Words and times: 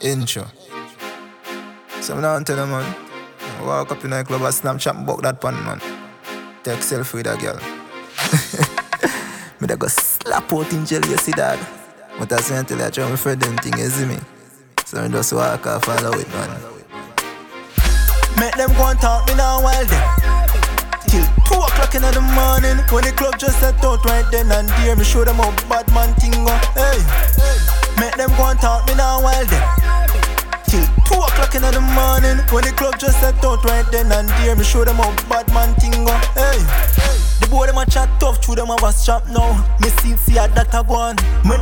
Intro. 0.00 0.46
So 2.00 2.14
I'm 2.14 2.20
not 2.20 2.46
tell 2.46 2.56
them, 2.56 2.70
man. 2.70 2.96
I 3.58 3.64
walk 3.64 3.92
up 3.92 4.04
in 4.04 4.12
a 4.12 4.22
club, 4.22 4.42
I 4.42 4.50
Snapchat 4.50 4.96
and 4.96 5.06
buck 5.06 5.22
that 5.22 5.40
pan, 5.40 5.54
man. 5.64 5.80
Take 6.62 6.80
selfie 6.80 7.14
with 7.14 7.26
a 7.26 7.36
girl. 7.36 7.58
me 9.60 9.66
da 9.66 9.76
go 9.76 9.86
slap 9.88 10.52
out 10.52 10.72
in 10.72 10.84
jail, 10.84 11.04
you 11.06 11.16
see 11.16 11.32
that? 11.32 11.58
But 12.18 12.32
I 12.32 12.40
say 12.40 12.56
until 12.56 12.82
I 12.82 12.90
try 12.90 13.08
my 13.08 13.16
friend 13.16 13.40
them 13.40 13.56
thing, 13.58 13.78
you 13.78 13.88
see 13.88 14.04
me? 14.04 14.18
So 14.84 15.02
I 15.02 15.08
just 15.08 15.32
walk 15.32 15.66
off, 15.66 15.84
follow 15.84 16.12
it, 16.18 16.28
man. 16.28 16.76
Make 18.38 18.54
them 18.56 18.70
go 18.74 18.88
and 18.88 19.00
talk 19.00 19.26
me 19.28 19.34
now 19.34 19.62
while 19.62 19.84
them 19.86 20.36
Till 21.08 21.24
2 21.24 21.54
o'clock 21.54 21.94
in 21.94 22.02
the 22.02 22.20
morning 22.36 22.76
When 22.92 23.04
the 23.04 23.12
club 23.16 23.38
just 23.38 23.60
set 23.60 23.82
out 23.82 24.04
right 24.04 24.26
then 24.30 24.52
and 24.52 24.68
there 24.68 24.94
Me 24.94 25.04
show 25.04 25.24
them 25.24 25.36
how 25.36 25.50
bad 25.70 25.88
man 25.94 26.12
thing 26.16 26.32
go 26.44 26.52
Hey 26.76 27.00
Make 27.98 28.14
them 28.16 28.28
go 28.36 28.50
and 28.50 28.60
talk 28.60 28.86
me 28.86 28.94
now 28.94 29.22
while 29.22 29.46
them 29.46 29.85
2 31.08 31.14
o'clock 31.14 31.54
in 31.54 31.62
the 31.62 31.80
morning 31.94 32.38
When 32.52 32.64
the 32.64 32.72
club 32.76 32.98
just 32.98 33.20
set 33.20 33.42
out 33.44 33.64
right 33.64 33.86
then 33.90 34.12
and 34.12 34.28
there 34.40 34.56
Me 34.56 34.64
show 34.64 34.84
them 34.84 34.96
how 34.96 35.14
bad 35.28 35.48
man 35.54 35.74
thing 35.76 36.04
go 36.04 36.14
Hey 36.34 36.58
The 37.40 37.48
boy 37.50 37.66
them 37.66 37.78
a 37.78 37.86
chat 37.86 38.08
tough 38.20 38.42
Through 38.44 38.56
them 38.56 38.68
have 38.68 38.82
a 38.82 38.92
strap 38.92 39.26
now 39.28 39.54
Me 39.80 39.88
see 40.00 40.16
see 40.16 40.38
a 40.38 40.48
that 40.48 40.74
a 40.74 40.82
go 40.82 40.94
on 40.94 41.16
Me 41.44 41.56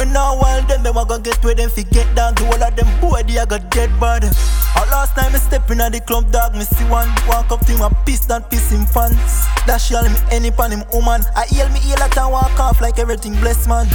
me 0.00 0.06
now 0.06 0.38
while 0.38 0.62
them, 0.62 0.82
them 0.82 0.96
a 0.96 1.04
go 1.04 1.18
get 1.18 1.42
where 1.44 1.54
them 1.54 1.68
fi 1.68 1.82
get 1.82 2.14
down 2.14 2.34
to 2.36 2.46
all 2.46 2.62
of 2.62 2.74
them 2.74 2.88
boy, 3.00 3.22
they 3.22 3.36
a 3.36 3.44
got 3.44 3.68
dead 3.70 3.90
bad. 4.00 4.24
Our 4.24 4.86
last 4.86 5.14
time 5.14 5.32
me 5.32 5.38
step 5.38 5.70
in 5.70 5.78
the 5.78 6.00
club, 6.00 6.30
dog, 6.30 6.54
me 6.54 6.64
see 6.64 6.84
one 6.84 7.08
walk 7.28 7.50
up 7.50 7.66
to 7.66 7.72
him 7.72 7.82
a 7.82 7.90
piss 8.06 8.30
and 8.30 8.48
piss 8.48 8.70
him 8.70 8.86
pants. 8.86 9.44
Dash 9.66 9.90
yell 9.90 10.08
me 10.08 10.16
any 10.30 10.50
pan 10.50 10.70
him 10.70 10.84
woman. 10.92 11.22
I 11.36 11.44
heal 11.46 11.68
me 11.68 11.80
heal 11.80 11.98
at 11.98 12.16
and 12.16 12.32
walk 12.32 12.58
off 12.58 12.80
like 12.80 12.98
everything 12.98 13.34
blessed 13.40 13.68
man. 13.68 13.86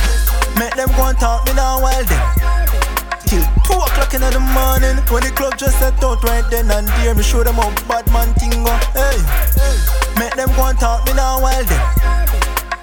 Make 0.59 0.75
them 0.75 0.89
go 0.89 1.07
and 1.07 1.17
talk 1.17 1.47
me 1.47 1.53
now 1.53 1.81
while 1.81 2.03
them. 2.03 2.64
Two 4.15 4.21
o'clock 4.21 4.31
in 4.31 4.31
the 4.31 4.39
morning. 4.55 4.95
When 5.11 5.23
the 5.23 5.31
club 5.35 5.57
just 5.57 5.77
set 5.79 6.01
out 6.03 6.23
right 6.23 6.45
then 6.49 6.71
and 6.71 6.87
there 6.87 7.13
Me 7.13 7.23
show 7.23 7.43
them 7.43 7.55
how 7.55 7.69
bad 7.87 8.07
man 8.13 8.33
thing 8.35 8.63
go. 8.63 8.71
Hey, 8.95 9.19
make 10.17 10.33
them 10.35 10.47
go 10.55 10.67
and 10.71 10.79
talk 10.79 11.05
me 11.05 11.13
now 11.13 11.41
while 11.41 11.63
them 11.65 11.83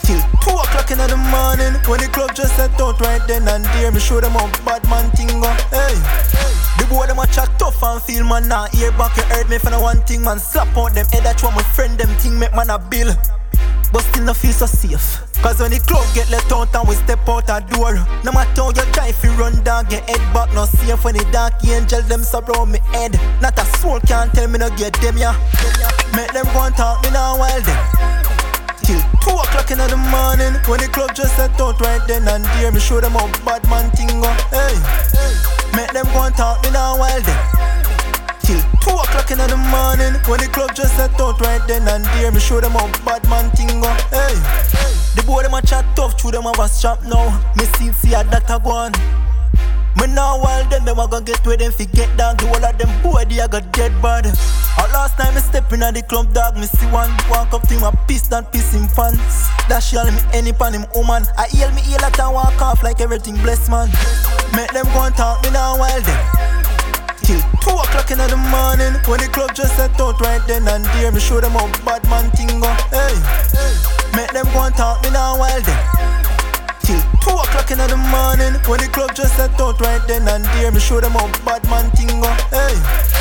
Till 0.05 0.21
2 0.45 0.51
o'clock 0.61 0.91
in 0.91 0.99
the 0.99 1.17
morning 1.33 1.81
When 1.89 2.01
the 2.01 2.09
club 2.13 2.35
just 2.35 2.55
set 2.57 2.79
out 2.81 3.01
right 3.01 3.23
then 3.27 3.49
and 3.49 3.65
there 3.65 3.91
Me 3.91 4.01
show 4.01 4.21
them 4.21 4.33
how 4.33 4.45
bad 4.65 4.85
man 4.91 5.11
thing 5.13 5.41
go. 5.41 5.49
Hey 5.73 5.97
The 6.77 6.87
boy 6.91 7.07
them 7.07 7.19
a 7.19 7.27
chat 7.29 7.49
tough 7.59 7.83
and 7.83 8.03
feel 8.03 8.25
man 8.27 8.49
Nah 8.49 8.69
hear 8.69 8.93
back. 8.93 9.17
You 9.17 9.25
heard 9.33 9.49
me 9.49 9.57
for 9.57 9.71
the 9.71 9.81
one 9.81 10.03
thing 10.05 10.23
man. 10.23 10.39
Slap 10.39 10.77
out 10.77 10.93
them 10.93 11.07
head 11.07 11.25
that's 11.25 11.43
what 11.43 11.55
my 11.55 11.63
friend 11.63 11.97
them 11.97 12.13
thing 12.21 12.39
make 12.39 12.53
man 12.55 12.69
a 12.69 12.79
bill 12.79 13.09
but 13.93 14.03
still 14.03 14.25
no 14.25 14.35
feel 14.35 14.53
so 14.53 14.67
safe. 14.67 15.21
Cause 15.43 15.61
when 15.61 15.71
the 15.71 15.81
club 15.81 16.07
get 16.15 16.31
let 16.31 16.51
out 16.53 16.75
and 16.75 16.89
we 16.89 16.95
step 16.95 17.29
out 17.29 17.51
a 17.51 17.59
door 17.75 17.99
No 18.23 18.31
matter 18.31 18.63
how 18.63 18.69
you 18.71 18.87
try 18.95 19.09
if 19.09 19.25
you 19.25 19.33
run 19.33 19.59
down, 19.65 19.87
get 19.87 20.09
head 20.09 20.23
back 20.33 20.55
No 20.55 20.67
safe. 20.67 21.03
When 21.03 21.17
the 21.17 21.25
dark 21.33 21.55
angel 21.67 22.01
them 22.03 22.23
surround 22.23 22.71
me 22.71 22.79
head 22.95 23.19
Not 23.43 23.59
a 23.59 23.65
soul 23.79 23.99
can 24.07 24.31
tell 24.31 24.47
me 24.47 24.59
no 24.59 24.71
get 24.77 24.95
them 25.03 25.19
ya 25.19 25.35
Make 26.15 26.33
them 26.33 26.47
go 26.55 26.63
and 26.63 26.77
talk 26.77 27.03
me 27.03 27.11
now 27.11 27.39
while 27.39 27.61
them 27.61 28.13
till 28.83 28.99
2 29.23 29.31
o'clock 29.31 29.71
in 29.71 29.79
the 29.79 29.97
morning 30.11 30.55
When 30.67 30.81
the 30.81 30.89
club 30.91 31.15
just 31.15 31.37
set 31.37 31.59
out 31.61 31.81
right 31.81 32.03
then 32.07 32.27
and 32.29 32.45
there 32.59 32.73
Me 32.73 32.81
show 32.81 33.01
them 33.01 33.13
how 33.13 33.27
bad 33.47 33.63
man 33.71 33.91
thing 33.93 34.11
go. 34.21 34.31
Hey, 34.51 34.72
in 39.41 39.51
the 39.51 39.57
morning. 39.57 40.15
When 40.29 40.41
the 40.41 40.49
club 40.53 40.75
just 40.75 40.97
set 40.97 41.19
out 41.21 41.41
right 41.41 41.63
then 41.67 41.89
and 41.89 42.05
there 42.17 42.33
Me 42.33 42.41
show 42.41 42.61
them 42.61 42.73
how 42.73 42.91
bad 43.05 43.25
man 43.29 43.51
thing 43.53 43.81
go. 43.81 43.89
Hey, 44.11 44.35
the 45.17 45.23
boy 45.27 45.43
them 45.43 45.55
a 45.55 45.63
chat 45.63 45.85
tough 45.97 46.21
Through 46.21 46.33
them 46.33 46.45
have 46.45 46.59
a 46.59 46.69
strap 46.69 47.03
now. 47.05 47.31
Me 47.57 47.65
see 47.77 47.93
see 47.93 48.15
a 48.15 48.25
that 48.25 48.51
a 48.51 48.59
go 48.59 48.71
on. 48.71 48.93
Me 49.97 50.07
now 50.13 50.41
while 50.41 50.65
them, 50.69 50.85
them 50.85 50.99
a 50.99 51.07
go 51.09 51.21
get 51.21 51.45
where 51.47 51.57
them 51.57 51.73
fi 51.73 51.85
get 51.85 52.11
down 52.17 52.37
To 52.39 52.49
all 52.49 52.65
of 52.65 52.79
them 52.79 52.91
boy, 53.03 53.25
they 53.25 53.39
a 53.39 53.49
got 53.49 53.71
dead 53.73 53.93
bad. 54.03 54.27
Our 54.27 54.89
last 54.89 55.17
time 55.17 55.35
me 55.35 55.41
step 55.41 55.73
in 55.73 55.81
the 55.81 56.03
club, 56.03 56.33
dog. 56.33 56.57
Me 56.57 56.67
see 56.67 56.87
one 56.87 57.11
walk 57.31 57.53
up 57.53 57.63
to 57.69 57.75
him, 57.75 57.85
a 57.85 57.93
piss 58.07 58.31
and 58.33 58.51
piss 58.53 58.73
him 58.73 58.89
pants. 58.89 59.49
Dash 59.69 59.93
yell 59.93 60.11
me 60.11 60.19
any 60.33 60.53
pan 60.53 60.75
him 60.75 60.87
woman. 60.95 61.25
I 61.39 61.49
heal 61.49 61.71
me 61.73 61.83
heal 61.83 62.01
at 62.01 62.19
and 62.19 62.35
walk 62.35 62.61
off 62.61 62.83
like 62.83 63.01
everything 63.01 63.37
blessed 63.37 63.71
man. 63.71 63.89
Make 64.57 64.73
them 64.73 64.87
go 64.93 65.05
and 65.05 65.15
talk 65.15 65.43
me 65.45 65.51
now 65.51 65.79
while 65.79 66.01
them 66.01 66.62
Till 67.23 67.41
2 67.41 67.71
o'clock 67.71 68.11
in 68.11 68.19
the 68.19 68.37
morning 68.51 68.95
When 69.07 69.21
the 69.21 69.29
club 69.33 69.55
just 69.55 69.77
set 69.77 69.99
out 70.01 70.21
right 70.21 70.43
then 70.47 70.67
and 70.67 70.85
there 70.97 71.13
Me 71.13 71.21
show 71.21 71.41
them 71.41 71.53
how 71.53 71.71
bad 71.85 72.03
man 72.11 72.31
thing 72.33 72.49
Hey, 72.91 73.15
make 74.17 74.33
them 74.33 74.47
go 74.53 74.65
and 74.67 74.75
talk 74.75 75.03
me 75.05 75.11
now 75.11 75.39
while 75.39 75.61
them 75.61 75.81
Till 76.81 77.01
2 77.23 77.31
o'clock 77.31 77.71
in 77.71 77.79
the 77.79 77.97
morning 78.11 78.55
When 78.67 78.81
the 78.81 78.89
club 78.89 79.15
just 79.15 79.37
set 79.37 79.59
out 79.61 79.81
right 79.81 80.03
then 80.09 80.27
and 80.27 80.45
there 80.57 80.73
Me 80.73 80.81
show 80.81 81.01
them 81.01 81.13
how 81.13 81.31
bad 81.45 81.63
man 81.71 81.91
thing 81.93 82.11
Hey 82.51 83.12